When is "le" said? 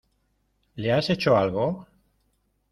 0.77-0.91